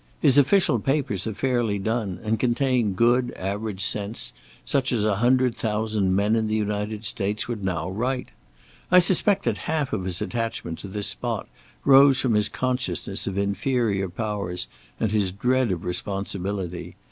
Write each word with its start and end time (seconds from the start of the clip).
His 0.19 0.39
official 0.39 0.79
papers 0.79 1.27
are 1.27 1.33
fairly 1.35 1.77
done, 1.77 2.19
and 2.23 2.39
contain 2.39 2.93
good 2.93 3.29
average 3.33 3.81
sense 3.81 4.33
such 4.65 4.91
as 4.91 5.05
a 5.05 5.17
hundred 5.17 5.55
thousand 5.55 6.15
men 6.15 6.35
in 6.35 6.47
the 6.47 6.55
United 6.55 7.05
States 7.05 7.47
would 7.47 7.63
now 7.63 7.87
write. 7.87 8.29
I 8.89 8.97
suspect 8.97 9.43
that 9.45 9.59
half 9.69 9.93
of 9.93 10.05
his 10.05 10.19
attachment 10.19 10.79
to 10.79 10.87
this 10.87 11.05
spot 11.05 11.47
rose 11.85 12.19
from 12.19 12.33
his 12.33 12.49
consciousness 12.49 13.27
of 13.27 13.37
inferior 13.37 14.09
powers 14.09 14.67
and 14.99 15.11
his 15.11 15.31
dread 15.31 15.71
of 15.71 15.85
responsibility. 15.85 16.95